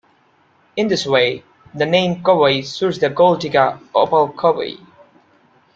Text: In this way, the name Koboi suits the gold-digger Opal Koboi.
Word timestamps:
In 0.77 0.87
this 0.87 1.05
way, 1.05 1.43
the 1.75 1.85
name 1.85 2.23
Koboi 2.23 2.65
suits 2.65 2.97
the 2.97 3.11
gold-digger 3.11 3.77
Opal 3.93 4.29
Koboi. 4.29 4.79